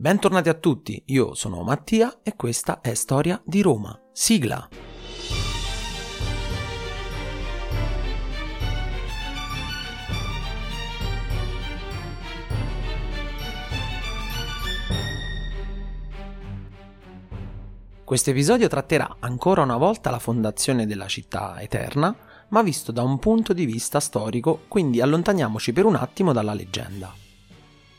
Bentornati 0.00 0.48
a 0.48 0.54
tutti, 0.54 1.02
io 1.08 1.34
sono 1.34 1.62
Mattia 1.62 2.20
e 2.22 2.34
questa 2.34 2.80
è 2.80 2.94
Storia 2.94 3.38
di 3.44 3.60
Roma. 3.60 4.00
Sigla! 4.14 4.66
Questo 18.02 18.30
episodio 18.30 18.68
tratterà 18.68 19.16
ancora 19.18 19.60
una 19.60 19.76
volta 19.76 20.08
la 20.08 20.18
fondazione 20.18 20.86
della 20.86 21.08
città 21.08 21.60
eterna, 21.60 22.16
ma 22.48 22.62
visto 22.62 22.90
da 22.90 23.02
un 23.02 23.18
punto 23.18 23.52
di 23.52 23.66
vista 23.66 24.00
storico, 24.00 24.62
quindi 24.66 25.02
allontaniamoci 25.02 25.74
per 25.74 25.84
un 25.84 25.96
attimo 25.96 26.32
dalla 26.32 26.54
leggenda. 26.54 27.28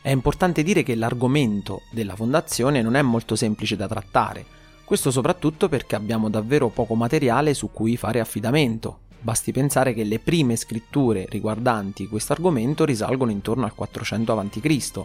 È 0.04 0.10
importante 0.10 0.64
dire 0.64 0.82
che 0.82 0.96
l'argomento 0.96 1.84
della 1.92 2.16
fondazione 2.16 2.82
non 2.82 2.96
è 2.96 3.04
molto 3.04 3.36
semplice 3.36 3.76
da 3.76 3.88
trattare, 3.88 4.44
questo 4.84 5.12
soprattutto 5.12 5.70
perché 5.70 5.96
abbiamo 5.96 6.28
davvero 6.28 6.70
poco 6.70 6.96
materiale 6.96 7.54
su 7.54 7.70
cui 7.72 7.98
fare 7.98 8.20
affidamento. 8.20 9.02
Basti 9.20 9.52
pensare 9.52 9.94
che 9.94 10.04
le 10.04 10.18
prime 10.18 10.56
scritture 10.56 11.28
riguardanti 11.30 12.08
questo 12.08 12.34
argomento 12.34 12.84
risalgono 12.84 13.30
intorno 13.30 13.66
al 13.66 13.76
400 13.76 14.40
a.C., 14.40 15.02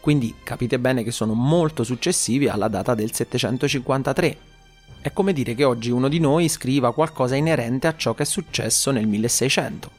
quindi 0.00 0.32
capite 0.44 0.78
bene 0.78 1.02
che 1.02 1.10
sono 1.10 1.34
molto 1.34 1.82
successivi 1.82 2.46
alla 2.46 2.68
data 2.68 2.94
del 2.94 3.12
753. 3.12 4.38
È 5.00 5.12
come 5.12 5.32
dire 5.32 5.56
che 5.56 5.64
oggi 5.64 5.90
uno 5.90 6.06
di 6.06 6.20
noi 6.20 6.48
scriva 6.48 6.94
qualcosa 6.94 7.34
inerente 7.34 7.88
a 7.88 7.96
ciò 7.96 8.14
che 8.14 8.22
è 8.22 8.26
successo 8.26 8.92
nel 8.92 9.08
1600. 9.08 9.90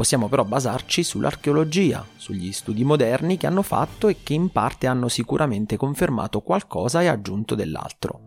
Possiamo 0.00 0.28
però 0.28 0.44
basarci 0.46 1.02
sull'archeologia, 1.02 2.02
sugli 2.16 2.52
studi 2.52 2.84
moderni 2.84 3.36
che 3.36 3.46
hanno 3.46 3.60
fatto 3.60 4.08
e 4.08 4.22
che 4.22 4.32
in 4.32 4.48
parte 4.48 4.86
hanno 4.86 5.08
sicuramente 5.08 5.76
confermato 5.76 6.40
qualcosa 6.40 7.02
e 7.02 7.06
aggiunto 7.06 7.54
dell'altro. 7.54 8.20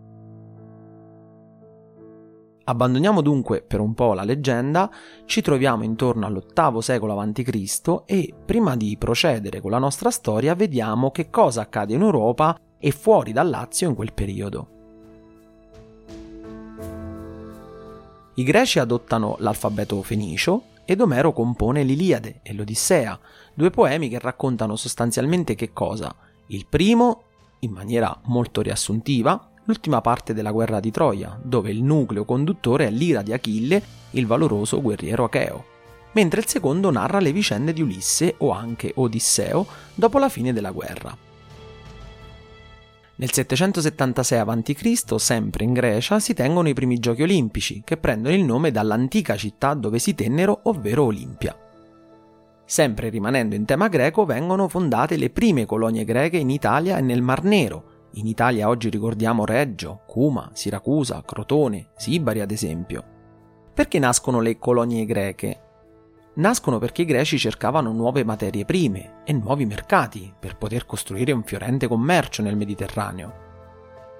Abbandoniamo 2.65 3.21
dunque 3.21 3.63
per 3.63 3.79
un 3.79 3.95
po' 3.95 4.13
la 4.13 4.23
leggenda, 4.23 4.87
ci 5.25 5.41
troviamo 5.41 5.81
intorno 5.81 6.27
all'VIII 6.27 6.79
secolo 6.83 7.19
a.C. 7.19 8.03
e 8.05 8.31
prima 8.45 8.75
di 8.75 8.95
procedere 8.95 9.59
con 9.59 9.71
la 9.71 9.79
nostra 9.79 10.11
storia 10.11 10.53
vediamo 10.53 11.09
che 11.09 11.31
cosa 11.31 11.61
accade 11.61 11.95
in 11.95 12.01
Europa 12.01 12.55
e 12.77 12.91
fuori 12.91 13.31
dal 13.31 13.49
Lazio 13.49 13.89
in 13.89 13.95
quel 13.95 14.13
periodo. 14.13 14.67
I 18.35 18.43
greci 18.43 18.77
adottano 18.77 19.37
l'alfabeto 19.39 19.99
fenicio 20.03 20.65
ed 20.85 21.01
Omero 21.01 21.33
compone 21.33 21.83
l'Iliade 21.83 22.39
e 22.43 22.53
l'Odissea, 22.53 23.19
due 23.53 23.69
poemi 23.69 24.09
che 24.09 24.19
raccontano 24.19 24.75
sostanzialmente 24.75 25.55
che 25.55 25.71
cosa? 25.73 26.13
Il 26.47 26.65
primo, 26.67 27.23
in 27.59 27.71
maniera 27.71 28.17
molto 28.25 28.61
riassuntiva, 28.61 29.49
l'ultima 29.65 30.01
parte 30.01 30.33
della 30.33 30.51
guerra 30.51 30.79
di 30.79 30.91
Troia, 30.91 31.39
dove 31.41 31.71
il 31.71 31.83
nucleo 31.83 32.25
conduttore 32.25 32.87
è 32.87 32.91
l'ira 32.91 33.21
di 33.21 33.33
Achille, 33.33 33.81
il 34.11 34.27
valoroso 34.27 34.81
guerriero 34.81 35.23
acheo, 35.23 35.65
mentre 36.13 36.41
il 36.41 36.47
secondo 36.47 36.91
narra 36.91 37.19
le 37.19 37.31
vicende 37.31 37.73
di 37.73 37.81
Ulisse 37.81 38.35
o 38.39 38.51
anche 38.51 38.91
Odisseo 38.95 39.65
dopo 39.95 40.19
la 40.19 40.29
fine 40.29 40.53
della 40.53 40.71
guerra. 40.71 41.32
Nel 43.23 43.31
776 43.31 44.37
a.C., 44.37 45.15
sempre 45.15 45.63
in 45.63 45.71
Grecia, 45.71 46.19
si 46.19 46.33
tengono 46.33 46.67
i 46.67 46.73
primi 46.73 46.99
giochi 46.99 47.21
olimpici, 47.21 47.81
che 47.85 47.95
prendono 47.95 48.35
il 48.35 48.43
nome 48.43 48.69
dall'antica 48.69 49.37
città 49.37 49.75
dove 49.75 49.97
si 49.97 50.13
tennero, 50.13 50.59
ovvero 50.63 51.05
Olimpia. 51.05 51.57
Sempre 52.65 53.07
rimanendo 53.07 53.55
in 53.55 53.63
tema 53.63 53.87
greco, 53.87 54.25
vengono 54.25 54.67
fondate 54.67 55.15
le 55.15 55.29
prime 55.29 55.65
colonie 55.65 56.03
greche 56.03 56.35
in 56.35 56.49
Italia 56.49 56.97
e 56.97 57.01
nel 57.01 57.21
Mar 57.21 57.45
Nero. 57.45 58.09
In 58.15 58.27
Italia 58.27 58.67
oggi 58.67 58.89
ricordiamo 58.89 59.45
Reggio, 59.45 60.01
Cuma, 60.05 60.49
Siracusa, 60.51 61.23
Crotone, 61.25 61.91
Sibari 61.95 62.41
ad 62.41 62.51
esempio. 62.51 63.05
Perché 63.73 63.99
nascono 63.99 64.41
le 64.41 64.57
colonie 64.57 65.05
greche? 65.05 65.62
Nascono 66.35 66.79
perché 66.79 67.03
i 67.03 67.05
greci 67.05 67.37
cercavano 67.37 67.91
nuove 67.91 68.23
materie 68.23 68.65
prime 68.65 69.21
e 69.23 69.33
nuovi 69.33 69.65
mercati 69.65 70.33
per 70.37 70.57
poter 70.57 70.85
costruire 70.85 71.31
un 71.31 71.43
fiorente 71.43 71.87
commercio 71.87 72.41
nel 72.41 72.57
Mediterraneo. 72.57 73.41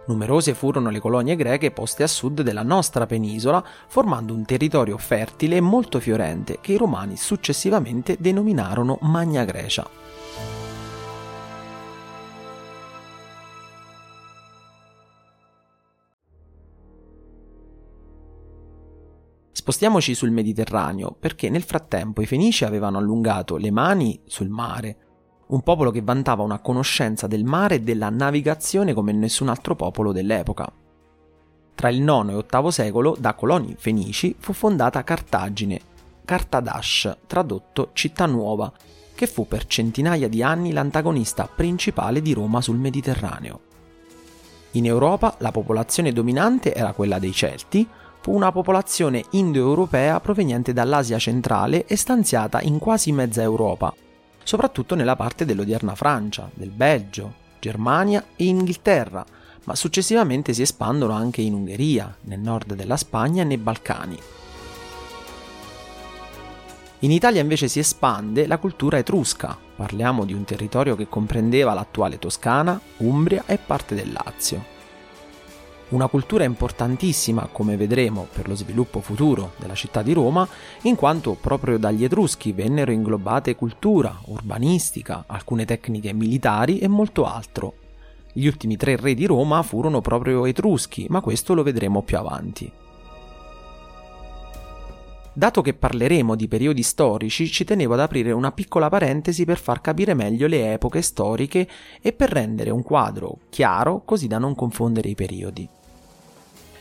Numerose 0.05 0.53
furono 0.53 0.89
le 0.89 0.99
colonie 0.99 1.35
greche 1.35 1.71
poste 1.71 2.03
a 2.03 2.07
sud 2.07 2.41
della 2.41 2.63
nostra 2.63 3.05
penisola, 3.05 3.63
formando 3.87 4.33
un 4.33 4.43
territorio 4.43 4.97
fertile 4.97 5.55
e 5.55 5.61
molto 5.61 5.99
fiorente 5.99 6.57
che 6.59 6.73
i 6.73 6.77
romani 6.77 7.15
successivamente 7.15 8.17
denominarono 8.19 8.97
Magna 9.01 9.45
Grecia. 9.45 9.87
Spostiamoci 19.55 20.15
sul 20.15 20.31
Mediterraneo, 20.31 21.15
perché 21.17 21.47
nel 21.47 21.61
frattempo 21.61 22.21
i 22.21 22.25
Fenici 22.25 22.65
avevano 22.65 22.97
allungato 22.97 23.55
le 23.55 23.69
mani 23.69 24.19
sul 24.25 24.49
mare, 24.49 24.97
un 25.47 25.61
popolo 25.61 25.91
che 25.91 26.01
vantava 26.01 26.41
una 26.41 26.57
conoscenza 26.57 27.27
del 27.27 27.43
mare 27.43 27.75
e 27.75 27.81
della 27.81 28.09
navigazione 28.09 28.93
come 28.93 29.11
nessun 29.11 29.49
altro 29.49 29.75
popolo 29.75 30.11
dell'epoca. 30.11 30.69
Tra 31.75 31.89
il 31.89 32.01
IX 32.01 32.29
e 32.29 32.45
VIII 32.49 32.71
secolo, 32.71 33.15
da 33.17 33.35
coloni 33.35 33.75
fenici, 33.77 34.35
fu 34.39 34.53
fondata 34.53 35.03
Cartagine, 35.03 35.79
Cartadash, 36.25 37.17
tradotto 37.27 37.91
città 37.93 38.25
nuova, 38.25 38.73
che 39.13 39.27
fu 39.27 39.47
per 39.47 39.67
centinaia 39.67 40.27
di 40.27 40.41
anni 40.41 40.71
l'antagonista 40.71 41.47
principale 41.47 42.23
di 42.23 42.33
Roma 42.33 42.59
sul 42.59 42.77
Mediterraneo. 42.77 43.59
In 44.71 44.87
Europa 44.87 45.35
la 45.37 45.51
popolazione 45.51 46.11
dominante 46.11 46.73
era 46.73 46.93
quella 46.93 47.19
dei 47.19 47.31
Celti, 47.31 47.87
una 48.27 48.51
popolazione 48.51 49.23
indoeuropea 49.31 50.19
proveniente 50.19 50.73
dall'Asia 50.73 51.17
centrale 51.19 51.85
e 51.85 51.95
stanziata 51.95 52.61
in 52.61 52.79
quasi 52.79 53.11
mezza 53.11 53.41
Europa, 53.41 53.93
soprattutto 54.43 54.95
nella 54.95 55.15
parte 55.15 55.45
dell'odierna 55.45 55.95
Francia, 55.95 56.49
del 56.53 56.69
Belgio, 56.69 57.33
Germania 57.59 58.23
e 58.35 58.45
Inghilterra, 58.45 59.25
ma 59.65 59.75
successivamente 59.75 60.53
si 60.53 60.61
espandono 60.61 61.13
anche 61.13 61.41
in 61.41 61.53
Ungheria, 61.53 62.15
nel 62.21 62.39
nord 62.39 62.73
della 62.73 62.97
Spagna 62.97 63.41
e 63.41 63.45
nei 63.45 63.57
Balcani. 63.57 64.17
In 66.99 67.11
Italia 67.11 67.41
invece 67.41 67.67
si 67.67 67.79
espande 67.79 68.47
la 68.47 68.57
cultura 68.57 68.97
etrusca, 68.97 69.57
parliamo 69.75 70.23
di 70.23 70.33
un 70.33 70.45
territorio 70.45 70.95
che 70.95 71.09
comprendeva 71.09 71.73
l'attuale 71.73 72.17
Toscana, 72.17 72.79
Umbria 72.97 73.43
e 73.45 73.57
parte 73.57 73.93
del 73.93 74.13
Lazio. 74.13 74.72
Una 75.93 76.07
cultura 76.07 76.43
importantissima, 76.43 77.47
come 77.51 77.77
vedremo, 77.77 78.25
per 78.33 78.47
lo 78.47 78.55
sviluppo 78.55 78.99
futuro 78.99 79.51
della 79.57 79.75
città 79.75 80.01
di 80.01 80.11
Roma, 80.11 80.47
in 80.83 80.95
quanto 80.95 81.37
proprio 81.39 81.77
dagli 81.77 82.03
Etruschi 82.03 82.51
vennero 82.51 82.91
inglobate 82.91 83.55
cultura, 83.55 84.19
urbanistica, 84.25 85.25
alcune 85.27 85.65
tecniche 85.65 86.11
militari 86.11 86.79
e 86.79 86.87
molto 86.87 87.25
altro. 87.25 87.75
Gli 88.33 88.47
ultimi 88.47 88.75
tre 88.75 88.95
re 88.95 89.13
di 89.13 89.27
Roma 89.27 89.61
furono 89.61 90.01
proprio 90.01 90.47
etruschi, 90.47 91.05
ma 91.09 91.21
questo 91.21 91.53
lo 91.53 91.61
vedremo 91.61 92.01
più 92.01 92.17
avanti. 92.17 92.71
Dato 95.31 95.61
che 95.61 95.75
parleremo 95.75 96.33
di 96.33 96.47
periodi 96.47 96.81
storici, 96.81 97.47
ci 97.47 97.65
tenevo 97.65 97.93
ad 97.93 97.99
aprire 97.99 98.31
una 98.31 98.51
piccola 98.51 98.89
parentesi 98.89 99.45
per 99.45 99.59
far 99.59 99.79
capire 99.79 100.15
meglio 100.15 100.47
le 100.47 100.73
epoche 100.73 101.03
storiche 101.03 101.67
e 102.01 102.13
per 102.13 102.31
rendere 102.31 102.71
un 102.71 102.81
quadro 102.81 103.37
chiaro 103.49 104.01
così 104.03 104.25
da 104.25 104.39
non 104.39 104.55
confondere 104.55 105.09
i 105.09 105.15
periodi. 105.15 105.69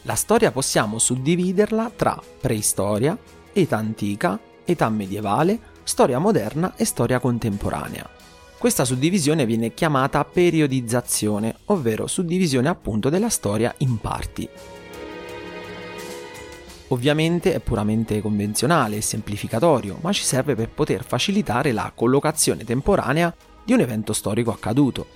La 0.05 0.17
storia 0.17 0.51
possiamo 0.51 0.99
suddividerla 0.99 1.93
tra 1.95 2.21
preistoria, 2.41 3.17
età 3.53 3.77
antica, 3.77 4.37
età 4.65 4.89
medievale, 4.89 5.61
storia 5.85 6.19
moderna 6.19 6.75
e 6.75 6.85
storia 6.85 7.21
contemporanea. 7.21 8.09
Questa 8.59 8.85
suddivisione 8.85 9.47
viene 9.47 9.75
chiamata 9.75 10.25
periodizzazione, 10.25 11.55
ovvero 11.67 12.09
suddivisione 12.09 12.69
appunto 12.69 13.11
della 13.11 13.29
storia 13.29 13.73
in 13.79 13.99
parti. 13.99 14.49
Ovviamente 16.89 17.55
è 17.55 17.61
puramente 17.61 18.21
convenzionale 18.21 18.97
e 18.97 19.03
semplificatorio, 19.03 19.99
ma 20.01 20.13
ci 20.13 20.25
serve 20.25 20.57
per 20.57 20.69
poter 20.69 21.05
facilitare 21.05 21.71
la 21.71 21.93
collocazione 21.95 22.65
temporanea 22.65 23.33
di 23.65 23.73
un 23.73 23.81
evento 23.81 24.13
storico 24.13 24.51
accaduto, 24.51 25.07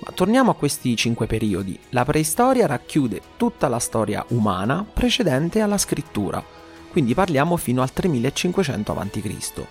ma 0.00 0.12
torniamo 0.12 0.50
a 0.50 0.54
questi 0.54 0.96
cinque 0.96 1.26
periodi. 1.26 1.78
La 1.90 2.04
preistoria 2.04 2.66
racchiude 2.66 3.20
tutta 3.36 3.68
la 3.68 3.78
storia 3.78 4.24
umana 4.28 4.84
precedente 4.90 5.60
alla 5.60 5.78
scrittura, 5.78 6.42
quindi 6.90 7.14
parliamo 7.14 7.56
fino 7.56 7.82
al 7.82 7.92
3500 7.92 8.92
a.C. 8.92 9.66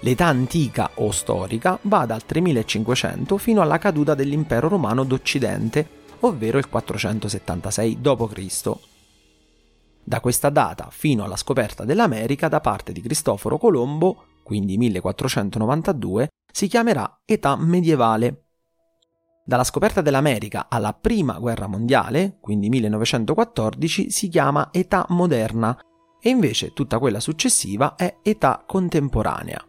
L'età 0.00 0.26
antica 0.26 0.90
o 0.96 1.10
storica 1.12 1.78
va 1.82 2.04
dal 2.04 2.24
3500 2.24 3.38
fino 3.38 3.62
alla 3.62 3.78
caduta 3.78 4.14
dell'impero 4.14 4.68
romano 4.68 5.04
d'Occidente, 5.04 5.88
ovvero 6.20 6.58
il 6.58 6.68
476 6.68 8.00
d.C. 8.00 8.72
Da 10.06 10.20
questa 10.20 10.50
data 10.50 10.88
fino 10.90 11.24
alla 11.24 11.36
scoperta 11.36 11.84
dell'America 11.84 12.48
da 12.48 12.60
parte 12.60 12.92
di 12.92 13.00
Cristoforo 13.00 13.56
Colombo, 13.56 14.24
quindi 14.42 14.76
1492, 14.76 16.28
si 16.52 16.68
chiamerà 16.68 17.20
età 17.24 17.56
medievale 17.56 18.43
Dalla 19.46 19.64
scoperta 19.64 20.00
dell'America 20.00 20.68
alla 20.70 20.94
prima 20.94 21.38
guerra 21.38 21.66
mondiale, 21.66 22.38
quindi 22.40 22.70
1914, 22.70 24.10
si 24.10 24.28
chiama 24.28 24.70
età 24.72 25.04
moderna 25.10 25.78
e 26.18 26.30
invece 26.30 26.72
tutta 26.72 26.98
quella 26.98 27.20
successiva 27.20 27.94
è 27.94 28.16
età 28.22 28.64
contemporanea. 28.66 29.62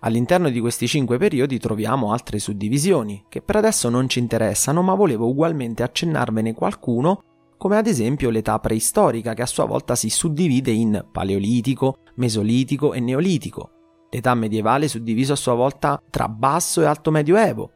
All'interno 0.00 0.50
di 0.50 0.58
questi 0.58 0.88
cinque 0.88 1.18
periodi 1.18 1.60
troviamo 1.60 2.10
altre 2.10 2.40
suddivisioni, 2.40 3.26
che 3.28 3.42
per 3.42 3.56
adesso 3.56 3.88
non 3.90 4.08
ci 4.08 4.18
interessano, 4.18 4.82
ma 4.82 4.94
volevo 4.94 5.28
ugualmente 5.28 5.84
accennarvene 5.84 6.52
qualcuno, 6.52 7.22
come 7.58 7.76
ad 7.76 7.86
esempio 7.86 8.30
l'età 8.30 8.58
preistorica, 8.58 9.34
che 9.34 9.42
a 9.42 9.46
sua 9.46 9.66
volta 9.66 9.94
si 9.94 10.10
suddivide 10.10 10.72
in 10.72 11.06
paleolitico, 11.12 11.98
mesolitico 12.16 12.92
e 12.92 12.98
neolitico, 12.98 13.70
l'età 14.10 14.34
medievale 14.34 14.88
suddiviso 14.88 15.34
a 15.34 15.36
sua 15.36 15.54
volta 15.54 16.02
tra 16.10 16.28
basso 16.28 16.80
e 16.80 16.86
alto 16.86 17.12
medioevo. 17.12 17.74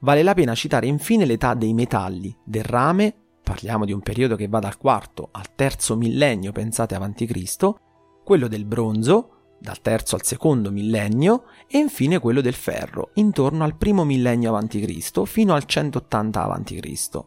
Vale 0.00 0.22
la 0.22 0.34
pena 0.34 0.54
citare 0.54 0.86
infine 0.86 1.26
l'età 1.26 1.54
dei 1.54 1.74
metalli, 1.74 2.34
del 2.42 2.64
rame, 2.64 3.14
parliamo 3.42 3.84
di 3.84 3.92
un 3.92 4.00
periodo 4.00 4.34
che 4.34 4.48
va 4.48 4.58
dal 4.58 4.78
quarto 4.78 5.28
al 5.32 5.54
terzo 5.54 5.96
millennio, 5.96 6.52
pensate 6.52 6.94
avanti 6.94 7.26
Cristo, 7.26 7.78
quello 8.24 8.48
del 8.48 8.64
bronzo, 8.64 9.56
dal 9.58 9.80
terzo 9.82 10.14
al 10.14 10.24
secondo 10.24 10.70
millennio, 10.70 11.44
e 11.68 11.78
infine 11.78 12.18
quello 12.18 12.40
del 12.40 12.54
ferro, 12.54 13.10
intorno 13.14 13.62
al 13.62 13.76
primo 13.76 14.04
millennio 14.04 14.56
a.C. 14.56 15.22
fino 15.24 15.54
al 15.54 15.64
180 15.64 16.42
a.C. 16.42 17.20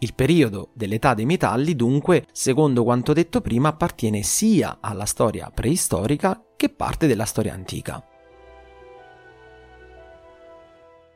Il 0.00 0.14
periodo 0.14 0.70
dell'età 0.72 1.14
dei 1.14 1.26
metalli, 1.26 1.76
dunque, 1.76 2.26
secondo 2.32 2.82
quanto 2.82 3.12
detto 3.12 3.40
prima, 3.40 3.68
appartiene 3.68 4.24
sia 4.24 4.78
alla 4.80 5.04
storia 5.04 5.48
preistorica 5.54 6.42
che 6.56 6.68
parte 6.70 7.06
della 7.06 7.24
storia 7.24 7.54
antica. 7.54 8.04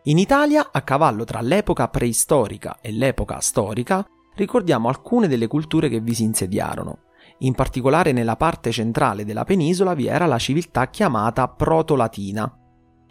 In 0.09 0.19
Italia, 0.19 0.69
a 0.71 0.83
cavallo 0.83 1.25
tra 1.25 1.41
l'epoca 1.41 1.89
preistorica 1.89 2.79
e 2.81 2.93
l'epoca 2.93 3.41
storica, 3.41 4.07
ricordiamo 4.37 4.89
alcune 4.89 5.27
delle 5.27 5.49
culture 5.49 5.89
che 5.89 5.99
vi 5.99 6.15
si 6.15 6.23
insediarono. 6.23 6.99
In 7.39 7.55
particolare 7.55 8.13
nella 8.13 8.37
parte 8.37 8.71
centrale 8.71 9.25
della 9.25 9.43
penisola 9.43 9.95
vi 9.95 10.07
era 10.07 10.27
la 10.27 10.39
civiltà 10.39 10.87
chiamata 10.91 11.49
Proto-Latina. 11.49 12.57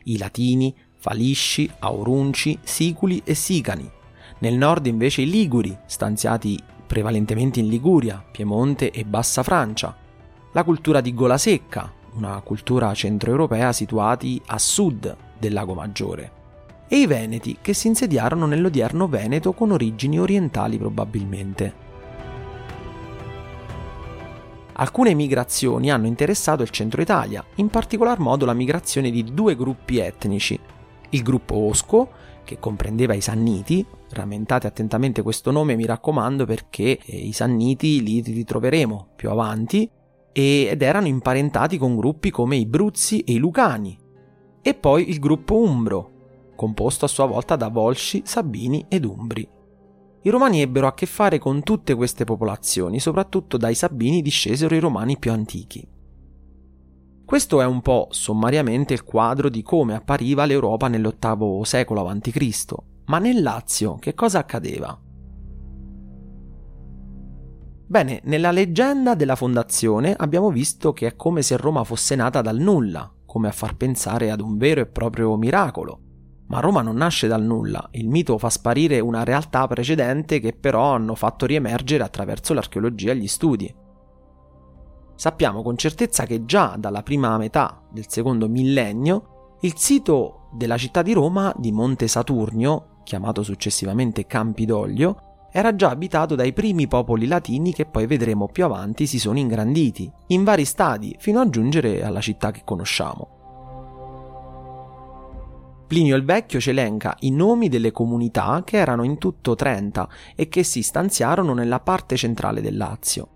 I 0.05 0.17
Latini, 0.17 0.73
Falisci, 0.97 1.69
Aurunci, 1.79 2.59
Siculi 2.63 3.21
e 3.25 3.33
Sicani. 3.33 3.91
Nel 4.39 4.55
nord 4.55 4.85
invece 4.85 5.23
i 5.23 5.29
Liguri, 5.29 5.77
stanziati 5.85 6.57
prevalentemente 6.87 7.59
in 7.59 7.67
Liguria, 7.67 8.23
Piemonte 8.31 8.91
e 8.91 9.03
Bassa 9.03 9.43
Francia. 9.43 9.93
La 10.53 10.63
cultura 10.63 11.01
di 11.01 11.13
Golasecca, 11.13 11.91
una 12.13 12.39
cultura 12.39 12.93
centroeuropea 12.93 13.73
situati 13.73 14.41
a 14.45 14.57
sud 14.57 15.13
del 15.37 15.51
Lago 15.51 15.73
Maggiore. 15.73 16.43
E 16.87 16.97
i 16.97 17.07
Veneti, 17.07 17.57
che 17.61 17.73
si 17.73 17.87
insediarono 17.87 18.45
nell'odierno 18.45 19.07
Veneto 19.07 19.53
con 19.53 19.71
origini 19.71 20.19
orientali 20.19 20.77
probabilmente. 20.77 21.83
Alcune 24.73 25.13
migrazioni 25.13 25.89
hanno 25.89 26.05
interessato 26.05 26.61
il 26.61 26.69
centro 26.69 27.01
Italia, 27.01 27.43
in 27.55 27.69
particolar 27.69 28.19
modo 28.19 28.45
la 28.45 28.53
migrazione 28.53 29.09
di 29.09 29.23
due 29.23 29.55
gruppi 29.55 29.99
etnici. 29.99 30.59
Il 31.09 31.23
gruppo 31.23 31.55
Osco, 31.55 32.09
che 32.43 32.59
comprendeva 32.59 33.13
i 33.13 33.21
Sanniti, 33.21 33.85
rammentate 34.09 34.67
attentamente 34.67 35.21
questo 35.21 35.51
nome 35.51 35.75
mi 35.75 35.85
raccomando 35.85 36.45
perché 36.45 36.99
eh, 36.99 37.17
i 37.17 37.31
Sanniti 37.31 38.03
li 38.03 38.21
ritroveremo 38.21 39.07
più 39.15 39.29
avanti, 39.29 39.89
ed 40.37 40.81
erano 40.81 41.07
imparentati 41.07 41.77
con 41.77 41.95
gruppi 41.95 42.29
come 42.29 42.57
i 42.57 42.65
Bruzzi 42.65 43.21
e 43.21 43.31
i 43.31 43.37
Lucani. 43.37 43.97
E 44.61 44.73
poi 44.73 45.09
il 45.09 45.19
gruppo 45.19 45.55
Umbro, 45.55 46.11
composto 46.55 47.05
a 47.05 47.09
sua 47.09 47.25
volta 47.25 47.55
da 47.55 47.67
Volsci, 47.67 48.21
Sabini 48.25 48.85
ed 48.87 49.05
Umbri. 49.05 49.47
I 50.21 50.29
romani 50.29 50.61
ebbero 50.61 50.87
a 50.87 50.93
che 50.93 51.05
fare 51.05 51.37
con 51.37 51.61
tutte 51.61 51.93
queste 51.93 52.23
popolazioni, 52.23 52.99
soprattutto 52.99 53.57
dai 53.57 53.75
Sabini 53.75 54.21
discesero 54.21 54.73
i 54.73 54.79
romani 54.79 55.19
più 55.19 55.31
antichi. 55.31 55.87
Questo 57.23 57.61
è 57.61 57.65
un 57.65 57.81
po' 57.81 58.07
sommariamente 58.11 58.93
il 58.93 59.03
quadro 59.03 59.49
di 59.49 59.61
come 59.61 59.95
appariva 59.95 60.45
l'Europa 60.45 60.87
nell'VIII 60.87 61.65
secolo 61.65 62.07
a.C., 62.07 62.73
ma 63.05 63.19
nel 63.19 63.41
Lazio 63.41 63.95
che 63.95 64.13
cosa 64.13 64.39
accadeva? 64.39 64.99
Bene, 67.87 68.21
nella 68.23 68.49
leggenda 68.49 69.13
della 69.13 69.35
fondazione 69.35 70.15
abbiamo 70.17 70.49
visto 70.49 70.91
che 70.91 71.07
è 71.07 71.15
come 71.15 71.43
se 71.43 71.55
Roma 71.55 71.83
fosse 71.83 72.15
nata 72.15 72.41
dal 72.41 72.57
nulla, 72.57 73.11
come 73.25 73.47
a 73.47 73.51
far 73.51 73.75
pensare 73.75 74.31
ad 74.31 74.39
un 74.39 74.57
vero 74.57 74.81
e 74.81 74.87
proprio 74.87 75.35
miracolo. 75.35 75.99
Ma 76.47 76.59
Roma 76.59 76.81
non 76.81 76.95
nasce 76.95 77.27
dal 77.27 77.43
nulla, 77.43 77.87
il 77.91 78.07
mito 78.07 78.37
fa 78.37 78.49
sparire 78.49 78.99
una 78.99 79.23
realtà 79.23 79.65
precedente 79.67 80.39
che 80.39 80.53
però 80.53 80.93
hanno 80.93 81.15
fatto 81.15 81.45
riemergere 81.45 82.03
attraverso 82.03 82.53
l'archeologia 82.53 83.11
e 83.11 83.17
gli 83.17 83.27
studi. 83.27 83.73
Sappiamo 85.15 85.63
con 85.63 85.77
certezza 85.77 86.25
che 86.25 86.45
già 86.45 86.75
dalla 86.77 87.01
prima 87.01 87.37
metà 87.37 87.81
del 87.89 88.05
secondo 88.07 88.47
millennio 88.47 89.57
il 89.61 89.73
sito 89.77 90.49
della 90.51 90.77
città 90.77 91.01
di 91.01 91.13
Roma 91.13 91.53
di 91.57 91.71
Monte 91.71 92.07
Saturnio, 92.07 92.99
chiamato 93.03 93.41
successivamente 93.41 94.27
Campidoglio, 94.27 95.47
era 95.51 95.73
già 95.73 95.89
abitato 95.89 96.35
dai 96.35 96.51
primi 96.51 96.85
popoli 96.87 97.27
latini 97.27 97.73
che 97.73 97.85
poi 97.85 98.05
vedremo 98.05 98.47
più 98.47 98.65
avanti 98.65 99.07
si 99.07 99.17
sono 99.17 99.39
ingranditi, 99.39 100.11
in 100.27 100.43
vari 100.43 100.65
stadi, 100.65 101.15
fino 101.17 101.39
a 101.39 101.49
giungere 101.49 102.03
alla 102.03 102.19
città 102.19 102.51
che 102.51 102.63
conosciamo. 102.65 103.34
Plinio 105.87 106.15
il 106.15 106.25
Vecchio 106.25 106.59
ci 106.59 106.71
elenca 106.71 107.15
i 107.19 107.29
nomi 107.29 107.69
delle 107.69 107.91
comunità 107.91 108.63
che 108.65 108.77
erano 108.77 109.03
in 109.03 109.19
tutto 109.19 109.53
30 109.53 110.09
e 110.35 110.47
che 110.47 110.63
si 110.63 110.81
stanziarono 110.81 111.53
nella 111.53 111.79
parte 111.79 112.15
centrale 112.15 112.59
del 112.59 112.75
Lazio. 112.75 113.27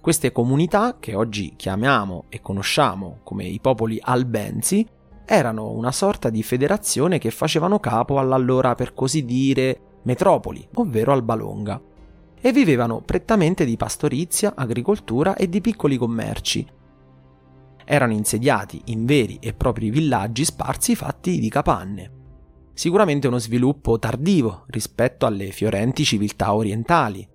Queste 0.00 0.32
comunità, 0.32 0.96
che 0.98 1.14
oggi 1.14 1.52
chiamiamo 1.54 2.24
e 2.30 2.40
conosciamo 2.40 3.18
come 3.22 3.44
i 3.44 3.60
popoli 3.60 3.98
albensi, 4.00 4.86
erano 5.26 5.70
una 5.70 5.92
sorta 5.92 6.30
di 6.30 6.42
federazione 6.42 7.18
che 7.18 7.30
facevano 7.30 7.78
capo 7.78 8.18
all'allora, 8.18 8.74
per 8.74 8.94
così 8.94 9.26
dire, 9.26 9.98
metropoli, 10.04 10.66
ovvero 10.76 11.12
Alba 11.12 11.34
Longa, 11.34 11.80
e 12.40 12.52
vivevano 12.52 13.02
prettamente 13.02 13.66
di 13.66 13.76
pastorizia, 13.76 14.54
agricoltura 14.56 15.36
e 15.36 15.48
di 15.48 15.60
piccoli 15.60 15.98
commerci, 15.98 16.66
erano 17.92 18.14
insediati 18.14 18.80
in 18.86 19.04
veri 19.04 19.36
e 19.38 19.52
propri 19.52 19.90
villaggi 19.90 20.46
sparsi 20.46 20.96
fatti 20.96 21.38
di 21.38 21.50
capanne. 21.50 22.20
Sicuramente 22.72 23.26
uno 23.26 23.36
sviluppo 23.36 23.98
tardivo 23.98 24.64
rispetto 24.68 25.26
alle 25.26 25.50
fiorenti 25.50 26.02
civiltà 26.02 26.54
orientali. 26.54 27.28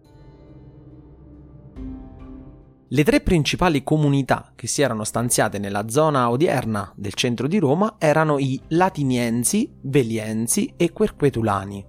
Le 2.90 3.04
tre 3.04 3.22
principali 3.22 3.84
comunità 3.84 4.54
che 4.56 4.66
si 4.66 4.82
erano 4.82 5.04
stanziate 5.04 5.60
nella 5.60 5.90
zona 5.90 6.28
odierna 6.32 6.92
del 6.96 7.14
centro 7.14 7.48
di 7.48 7.60
Roma 7.60 7.98
erano 8.00 8.40
i 8.40 8.60
Latiniensi, 8.70 9.72
Veliensi 9.84 10.74
e 10.76 10.92
Querquetulani. 10.92 11.86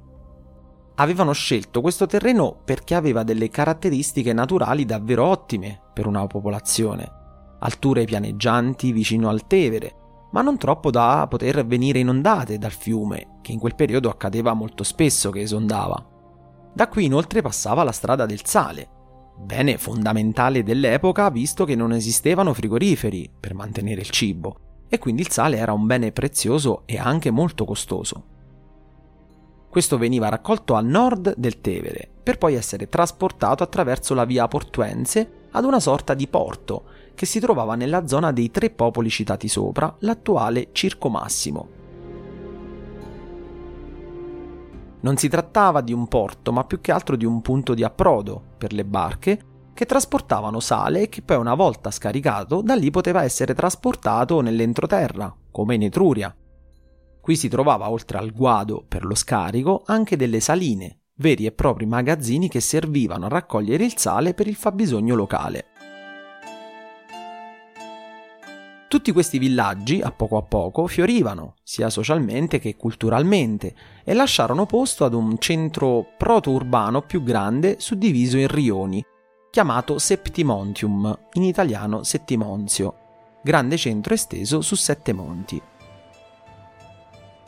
Avevano 0.97 1.33
scelto 1.33 1.81
questo 1.81 2.05
terreno 2.05 2.61
perché 2.67 2.95
aveva 2.95 3.23
delle 3.23 3.49
caratteristiche 3.49 4.35
naturali 4.35 4.85
davvero 4.85 5.25
ottime 5.25 5.81
per 5.95 6.07
una 6.07 6.27
popolazione 6.27 7.17
alture 7.61 8.05
pianeggianti 8.05 8.93
vicino 8.93 9.29
al 9.29 9.47
Tevere, 9.47 9.95
ma 10.31 10.43
non 10.43 10.59
troppo 10.59 10.91
da 10.91 11.27
poter 11.29 11.67
venire 11.67 11.99
inondate 11.99 12.59
dal 12.59 12.71
fiume, 12.71 13.39
che 13.41 13.53
in 13.53 13.59
quel 13.59 13.75
periodo 13.75 14.11
accadeva 14.11 14.53
molto 14.53 14.85
spesso 14.85 15.31
che 15.31 15.41
esondava. 15.41 16.05
Da 16.73 16.89
qui 16.89 17.07
inoltre 17.07 17.43
passava 17.43 17.83
la 17.83 17.93
strada 17.93 18.27
del 18.27 18.45
sale, 18.45 18.89
bene 19.39 19.79
fondamentale 19.79 20.63
dell'epoca 20.63 21.31
visto 21.31 21.65
che 21.65 21.75
non 21.75 21.93
esistevano 21.93 22.53
frigoriferi 22.53 23.31
per 23.39 23.55
mantenere 23.55 24.01
il 24.01 24.11
cibo, 24.11 24.85
e 24.89 24.99
quindi 24.99 25.23
il 25.23 25.31
sale 25.31 25.57
era 25.57 25.73
un 25.73 25.87
bene 25.87 26.13
prezioso 26.13 26.83
e 26.87 26.99
anche 26.99 27.31
molto 27.31 27.65
costoso. 27.65 28.25
Questo 29.69 29.99
veniva 29.99 30.29
raccolto 30.29 30.75
a 30.75 30.81
nord 30.81 31.35
del 31.37 31.61
Tevere, 31.61 32.09
per 32.23 32.39
poi 32.39 32.55
essere 32.55 32.89
trasportato 32.89 33.63
attraverso 33.63 34.15
la 34.15 34.25
via 34.25 34.49
Portuense 34.49 35.48
ad 35.59 35.65
una 35.65 35.81
sorta 35.81 36.15
di 36.15 36.29
porto, 36.29 36.85
che 37.15 37.27
si 37.27 37.41
trovava 37.41 37.75
nella 37.75 38.07
zona 38.07 38.31
dei 38.31 38.51
tre 38.51 38.71
popoli 38.71 39.11
citati 39.11 39.49
sopra, 39.49 39.93
l'attuale 40.01 40.69
Circo 40.71 41.09
Massimo. 41.09 41.69
Non 45.01 45.17
si 45.17 45.29
trattava 45.29 45.81
di 45.81 45.93
un 45.93 46.07
porto, 46.07 46.53
ma 46.53 46.65
più 46.65 46.81
che 46.81 46.93
altro 46.93 47.17
di 47.17 47.25
un 47.25 47.43
punto 47.43 47.75
di 47.75 47.83
approdo 47.83 48.41
per 48.57 48.73
le 48.73 48.85
barche 48.85 49.43
che 49.75 49.85
trasportavano 49.85 50.61
sale 50.61 51.03
e 51.03 51.09
che 51.09 51.23
poi 51.23 51.37
una 51.37 51.55
volta 51.55 51.91
scaricato 51.91 52.63
da 52.63 52.75
lì 52.75 52.91
poteva 52.91 53.25
essere 53.25 53.55
trasportato 53.55 54.41
nell'entroterra, 54.41 55.35
come 55.51 55.75
in 55.75 55.83
Etruria. 55.83 56.35
Qui 57.21 57.37
si 57.37 57.49
trovava 57.49 57.91
oltre 57.91 58.19
al 58.19 58.33
guado 58.33 58.85
per 58.87 59.05
lo 59.05 59.17
scarico 59.17 59.83
anche 59.87 60.17
delle 60.17 60.39
saline, 60.39 60.99
veri 61.19 61.47
e 61.47 61.53
propri 61.53 61.87
magazzini 61.87 62.49
che 62.49 62.61
servivano 62.61 63.27
a 63.27 63.29
raccogliere 63.29 63.85
il 63.85 63.97
sale 63.97 64.35
per 64.35 64.47
il 64.47 64.57
fabbisogno 64.57 65.15
locale. 65.15 65.67
Tutti 68.89 69.13
questi 69.13 69.37
villaggi, 69.39 70.01
a 70.01 70.11
poco 70.11 70.39
a 70.39 70.43
poco, 70.43 70.87
fiorivano, 70.87 71.57
sia 71.63 71.91
socialmente 71.91 72.59
che 72.59 72.75
culturalmente, 72.75 73.75
e 74.03 74.15
lasciarono 74.15 74.65
posto 74.65 75.05
ad 75.05 75.13
un 75.13 75.37
centro 75.39 76.07
proto-urbano 76.17 77.03
più 77.03 77.23
grande 77.23 77.77
suddiviso 77.81 78.39
in 78.39 78.49
rioni, 78.49 79.05
chiamato 79.51 79.99
Septimontium, 79.99 81.19
in 81.35 81.43
italiano 81.43 82.03
Settimonzio, 82.03 82.95
grande 83.43 83.77
centro 83.77 84.15
esteso 84.15 84.63
su 84.63 84.75
sette 84.75 85.13
monti. 85.13 85.61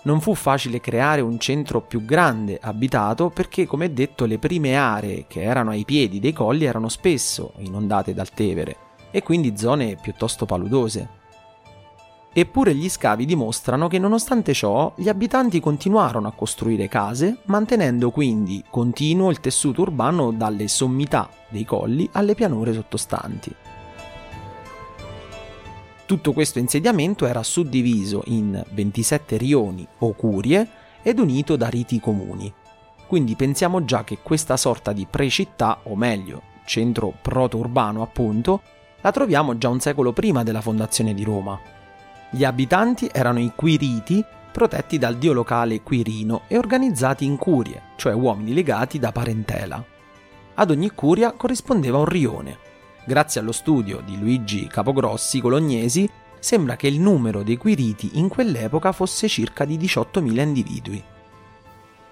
Non 0.02 0.20
fu 0.20 0.34
facile 0.34 0.80
creare 0.80 1.20
un 1.20 1.38
centro 1.38 1.82
più 1.82 2.04
grande 2.04 2.58
abitato 2.60 3.28
perché, 3.28 3.66
come 3.66 3.92
detto, 3.92 4.24
le 4.24 4.38
prime 4.38 4.76
aree 4.76 5.26
che 5.28 5.42
erano 5.42 5.70
ai 5.70 5.84
piedi 5.84 6.20
dei 6.20 6.32
colli 6.32 6.64
erano 6.64 6.88
spesso 6.88 7.52
inondate 7.58 8.14
dal 8.14 8.30
Tevere 8.30 8.76
e 9.10 9.22
quindi 9.22 9.58
zone 9.58 9.96
piuttosto 10.00 10.46
paludose. 10.46 11.18
Eppure 12.32 12.74
gli 12.74 12.88
scavi 12.88 13.26
dimostrano 13.26 13.88
che 13.88 13.98
nonostante 13.98 14.54
ciò 14.54 14.92
gli 14.96 15.08
abitanti 15.08 15.58
continuarono 15.58 16.28
a 16.28 16.32
costruire 16.32 16.86
case, 16.86 17.38
mantenendo 17.46 18.10
quindi 18.10 18.64
continuo 18.70 19.30
il 19.30 19.40
tessuto 19.40 19.82
urbano 19.82 20.30
dalle 20.30 20.68
sommità 20.68 21.28
dei 21.48 21.64
colli 21.64 22.08
alle 22.12 22.34
pianure 22.34 22.72
sottostanti. 22.72 23.54
Tutto 26.10 26.32
questo 26.32 26.58
insediamento 26.58 27.24
era 27.24 27.44
suddiviso 27.44 28.22
in 28.24 28.60
27 28.72 29.36
rioni 29.36 29.86
o 29.98 30.12
curie 30.14 30.68
ed 31.04 31.20
unito 31.20 31.54
da 31.54 31.68
riti 31.68 32.00
comuni. 32.00 32.52
Quindi 33.06 33.36
pensiamo 33.36 33.84
già 33.84 34.02
che 34.02 34.18
questa 34.20 34.56
sorta 34.56 34.92
di 34.92 35.06
precittà, 35.08 35.82
o 35.84 35.94
meglio, 35.94 36.42
centro 36.66 37.14
proto-urbano 37.22 38.02
appunto, 38.02 38.60
la 39.02 39.12
troviamo 39.12 39.56
già 39.56 39.68
un 39.68 39.78
secolo 39.78 40.12
prima 40.12 40.42
della 40.42 40.60
fondazione 40.60 41.14
di 41.14 41.22
Roma. 41.22 41.56
Gli 42.28 42.42
abitanti 42.42 43.08
erano 43.12 43.38
i 43.38 43.52
Quiriti, 43.54 44.24
protetti 44.50 44.98
dal 44.98 45.16
dio 45.16 45.32
locale 45.32 45.80
Quirino 45.80 46.42
e 46.48 46.58
organizzati 46.58 47.24
in 47.24 47.36
curie, 47.36 47.82
cioè 47.94 48.12
uomini 48.14 48.52
legati 48.52 48.98
da 48.98 49.12
parentela. 49.12 49.80
Ad 50.54 50.70
ogni 50.72 50.90
curia 50.90 51.30
corrispondeva 51.34 51.98
un 51.98 52.06
rione. 52.06 52.69
Grazie 53.04 53.40
allo 53.40 53.52
studio 53.52 54.02
di 54.04 54.18
Luigi 54.18 54.66
Capogrossi 54.66 55.40
Colognesi, 55.40 56.08
sembra 56.38 56.76
che 56.76 56.86
il 56.86 57.00
numero 57.00 57.42
dei 57.42 57.56
Quiriti 57.56 58.18
in 58.18 58.28
quell'epoca 58.28 58.92
fosse 58.92 59.26
circa 59.26 59.64
di 59.64 59.78
18.000 59.78 60.40
individui. 60.40 61.02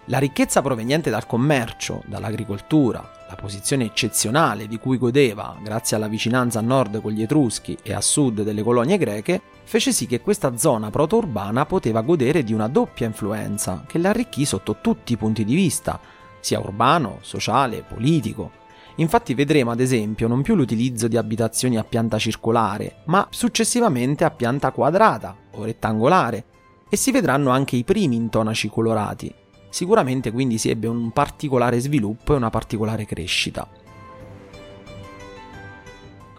La 0.06 0.18
ricchezza 0.18 0.62
proveniente 0.62 1.10
dal 1.10 1.26
commercio, 1.26 2.02
dall'agricoltura, 2.06 3.26
la 3.28 3.34
posizione 3.34 3.84
eccezionale 3.84 4.66
di 4.66 4.78
cui 4.78 4.96
godeva 4.96 5.54
grazie 5.62 5.96
alla 5.96 6.08
vicinanza 6.08 6.60
a 6.60 6.62
nord 6.62 7.02
con 7.02 7.12
gli 7.12 7.20
Etruschi 7.20 7.76
e 7.82 7.92
a 7.92 8.00
sud 8.00 8.42
delle 8.42 8.62
colonie 8.62 8.96
greche, 8.96 9.42
fece 9.64 9.92
sì 9.92 10.06
che 10.06 10.22
questa 10.22 10.56
zona 10.56 10.88
protourbana 10.88 11.66
poteva 11.66 12.00
godere 12.00 12.42
di 12.42 12.54
una 12.54 12.68
doppia 12.68 13.06
influenza 13.06 13.84
che 13.86 13.98
l'arricchì 13.98 14.46
sotto 14.46 14.78
tutti 14.80 15.12
i 15.12 15.18
punti 15.18 15.44
di 15.44 15.54
vista, 15.54 16.00
sia 16.40 16.58
urbano, 16.58 17.18
sociale, 17.20 17.82
politico. 17.82 18.66
Infatti 18.98 19.34
vedremo 19.34 19.72
ad 19.72 19.80
esempio 19.80 20.28
non 20.28 20.42
più 20.42 20.54
l'utilizzo 20.54 21.08
di 21.08 21.16
abitazioni 21.16 21.76
a 21.76 21.84
pianta 21.84 22.18
circolare, 22.18 23.02
ma 23.06 23.26
successivamente 23.30 24.24
a 24.24 24.30
pianta 24.30 24.70
quadrata 24.70 25.36
o 25.52 25.64
rettangolare, 25.64 26.44
e 26.88 26.96
si 26.96 27.10
vedranno 27.10 27.50
anche 27.50 27.76
i 27.76 27.84
primi 27.84 28.16
intonaci 28.16 28.68
colorati, 28.68 29.32
Sicuramente 29.70 30.32
quindi 30.32 30.58
si 30.58 30.70
ebbe 30.70 30.86
un 30.86 31.10
particolare 31.10 31.78
sviluppo 31.78 32.32
e 32.32 32.36
una 32.36 32.50
particolare 32.50 33.04
crescita. 33.04 33.68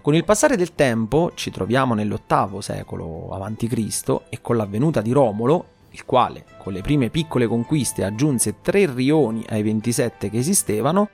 Con 0.02 0.16
il 0.16 0.24
passare 0.24 0.56
del 0.56 0.74
tempo 0.74 1.32
ci 1.36 1.52
troviamo 1.52 1.94
nell'VIII 1.94 2.62
secolo 2.62 3.30
a.C. 3.30 4.22
e 4.30 4.42
con 4.42 4.58
l'avvenuta 4.58 5.02
di 5.02 5.12
Romolo, 5.12 5.78
il 5.92 6.06
quale 6.06 6.46
con 6.58 6.74
le 6.74 6.82
prime 6.82 7.10
piccole 7.10 7.48
conquiste 7.48 8.04
aggiunse 8.04 8.62
tre 8.62 8.92
rioni 8.92 9.46
ai 9.50 9.62
27 9.62 10.30
che 10.30 10.38
esistevano, 10.38 11.10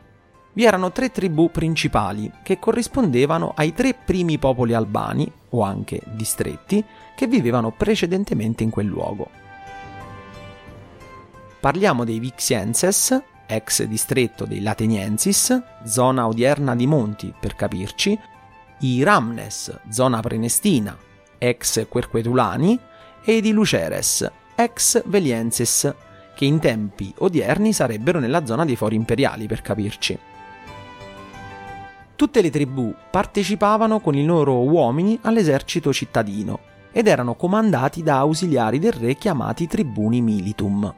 vi 0.56 0.64
erano 0.64 0.92
tre 0.92 1.12
tribù 1.12 1.52
principali 1.52 2.32
che 2.42 2.60
corrispondevano 2.60 3.54
ai 3.56 3.74
tre 3.74 3.94
primi 3.94 4.38
popoli 4.38 4.74
albani, 4.74 5.30
o 5.50 5.62
anche 5.62 6.02
distretti, 6.06 6.84
che 7.14 7.28
vivevano 7.28 7.72
precedentemente 7.72 8.64
in 8.64 8.70
quel 8.70 8.88
luogo. 8.88 9.30
Parliamo 11.60 12.06
dei 12.06 12.20
Vixienses, 12.20 13.22
ex 13.46 13.84
distretto 13.84 14.46
dei 14.46 14.62
Lateniensis, 14.62 15.62
zona 15.84 16.26
odierna 16.26 16.74
di 16.74 16.88
Monti 16.88 17.34
per 17.38 17.56
capirci, 17.56 18.18
i 18.80 19.04
Ramnes, 19.04 19.80
zona 19.90 20.22
prenestina, 20.22 20.98
ex 21.38 21.86
Querquetulani, 21.90 22.80
e 23.26 23.38
i 23.38 23.52
Luceres, 23.52 24.30
ex 24.56 25.04
Veliensis, 25.06 25.94
che 26.34 26.46
in 26.46 26.60
tempi 26.60 27.14
odierni 27.18 27.74
sarebbero 27.74 28.20
nella 28.20 28.46
zona 28.46 28.64
dei 28.64 28.76
fori 28.76 28.96
imperiali 28.96 29.48
per 29.48 29.62
capirci. 29.62 30.18
Tutte 32.16 32.42
le 32.42 32.50
tribù 32.50 32.94
partecipavano 33.12 34.00
con 34.00 34.16
i 34.16 34.24
loro 34.24 34.64
uomini 34.64 35.20
all'esercito 35.24 35.92
cittadino 35.92 36.60
ed 36.94 37.08
erano 37.08 37.36
comandati 37.36 38.04
da 38.04 38.20
ausiliari 38.20 38.80
del 38.80 38.94
re 38.94 39.16
chiamati 39.16 39.68
tribuni 39.68 40.22
militum. 40.22 40.96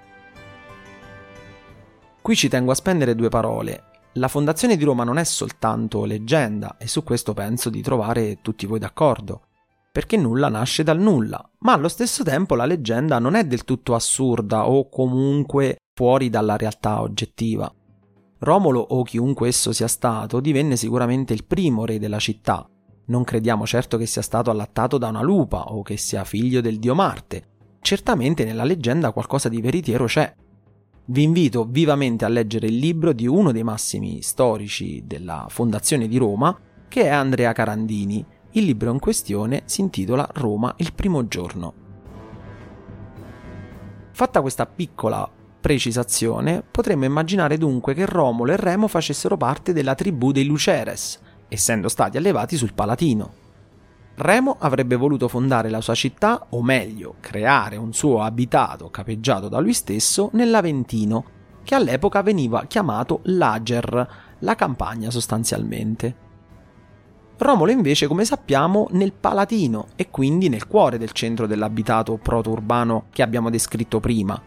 Qui 2.21 2.35
ci 2.35 2.49
tengo 2.49 2.71
a 2.71 2.75
spendere 2.75 3.15
due 3.15 3.29
parole. 3.29 3.83
La 4.13 4.27
fondazione 4.27 4.77
di 4.77 4.83
Roma 4.83 5.03
non 5.03 5.17
è 5.17 5.23
soltanto 5.23 6.05
leggenda 6.05 6.77
e 6.77 6.87
su 6.87 7.03
questo 7.03 7.33
penso 7.33 7.71
di 7.71 7.81
trovare 7.81 8.39
tutti 8.41 8.67
voi 8.67 8.77
d'accordo, 8.77 9.47
perché 9.91 10.17
nulla 10.17 10.49
nasce 10.49 10.83
dal 10.83 10.99
nulla, 10.99 11.43
ma 11.59 11.73
allo 11.73 11.87
stesso 11.87 12.23
tempo 12.23 12.53
la 12.53 12.65
leggenda 12.65 13.17
non 13.17 13.33
è 13.33 13.43
del 13.43 13.63
tutto 13.63 13.95
assurda 13.95 14.69
o 14.69 14.89
comunque 14.89 15.77
fuori 15.95 16.29
dalla 16.29 16.57
realtà 16.57 17.01
oggettiva. 17.01 17.73
Romolo 18.39 18.79
o 18.79 19.03
chiunque 19.03 19.47
esso 19.47 19.71
sia 19.71 19.87
stato 19.87 20.39
divenne 20.39 20.75
sicuramente 20.75 21.33
il 21.33 21.45
primo 21.45 21.85
re 21.85 21.97
della 21.97 22.19
città. 22.19 22.69
Non 23.05 23.23
crediamo 23.23 23.65
certo 23.65 23.97
che 23.97 24.05
sia 24.05 24.21
stato 24.21 24.51
allattato 24.51 24.97
da 24.97 25.07
una 25.07 25.21
lupa 25.21 25.71
o 25.71 25.81
che 25.81 25.97
sia 25.97 26.23
figlio 26.23 26.61
del 26.61 26.77
dio 26.77 26.93
Marte. 26.93 27.55
Certamente 27.81 28.43
nella 28.43 28.63
leggenda 28.63 29.11
qualcosa 29.11 29.49
di 29.49 29.61
veritiero 29.61 30.05
c'è, 30.05 30.33
vi 31.09 31.23
invito 31.23 31.65
vivamente 31.65 32.25
a 32.25 32.27
leggere 32.27 32.67
il 32.67 32.75
libro 32.75 33.13
di 33.13 33.25
uno 33.25 33.53
dei 33.53 33.63
massimi 33.63 34.21
storici 34.21 35.03
della 35.05 35.45
fondazione 35.47 36.07
di 36.07 36.17
Roma, 36.17 36.57
che 36.89 37.03
è 37.03 37.07
Andrea 37.07 37.53
Carandini. 37.53 38.25
Il 38.51 38.65
libro 38.65 38.91
in 38.91 38.99
questione 38.99 39.61
si 39.65 39.79
intitola 39.81 40.27
Roma 40.33 40.73
il 40.79 40.91
primo 40.93 41.25
giorno. 41.27 41.73
Fatta 44.11 44.41
questa 44.41 44.65
piccola 44.65 45.29
precisazione, 45.59 46.63
potremmo 46.69 47.05
immaginare 47.05 47.57
dunque 47.57 47.93
che 47.93 48.05
Romolo 48.05 48.51
e 48.51 48.57
Remo 48.57 48.87
facessero 48.87 49.37
parte 49.37 49.73
della 49.73 49.95
tribù 49.95 50.31
dei 50.31 50.45
Luceres, 50.45 51.19
essendo 51.47 51.89
stati 51.89 52.17
allevati 52.17 52.57
sul 52.57 52.73
Palatino. 52.73 53.45
Remo 54.15 54.55
avrebbe 54.59 54.95
voluto 54.95 55.27
fondare 55.27 55.69
la 55.69 55.81
sua 55.81 55.93
città, 55.93 56.47
o 56.49 56.63
meglio, 56.63 57.15
creare 57.19 57.75
un 57.75 57.93
suo 57.93 58.21
abitato 58.21 58.89
capeggiato 58.89 59.47
da 59.47 59.59
lui 59.59 59.73
stesso 59.73 60.29
nell'Aventino, 60.33 61.25
che 61.63 61.75
all'epoca 61.75 62.23
veniva 62.23 62.65
chiamato 62.65 63.19
Lager, 63.23 64.07
la 64.39 64.55
campagna 64.55 65.11
sostanzialmente. 65.11 66.25
Romolo 67.37 67.69
invece, 67.69 68.07
come 68.07 68.25
sappiamo, 68.25 68.87
nel 68.91 69.13
Palatino 69.13 69.87
e 69.95 70.09
quindi 70.09 70.49
nel 70.49 70.65
cuore 70.65 70.97
del 70.97 71.11
centro 71.11 71.45
dell'abitato 71.45 72.17
proto-urbano 72.17 73.05
che 73.11 73.21
abbiamo 73.21 73.51
descritto 73.51 73.99
prima. 73.99 74.41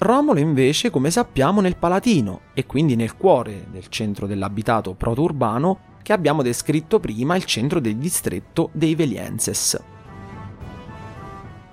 Romolo 0.00 0.38
invece, 0.38 0.90
come 0.90 1.10
sappiamo, 1.10 1.60
nel 1.60 1.76
Palatino 1.76 2.42
e 2.54 2.66
quindi 2.66 2.94
nel 2.94 3.16
cuore 3.16 3.66
del 3.68 3.88
centro 3.88 4.28
dell'abitato 4.28 4.94
proto-urbano 4.94 5.96
che 6.02 6.12
abbiamo 6.12 6.42
descritto 6.42 7.00
prima 7.00 7.34
il 7.34 7.44
centro 7.44 7.80
del 7.80 7.96
distretto 7.96 8.70
dei 8.72 8.94
Velienses. 8.94 9.82